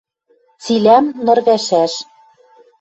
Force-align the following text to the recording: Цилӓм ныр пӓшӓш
Цилӓм 0.63 1.05
ныр 1.25 1.39
пӓшӓш 1.45 1.93